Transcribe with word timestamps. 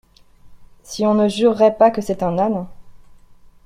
Si 0.81 1.05
on 1.05 1.13
ne 1.13 1.29
jurerait 1.29 1.77
pas 1.77 1.91
que 1.91 2.01
c'est 2.01 2.23
un 2.23 2.39
âne! 2.39 2.65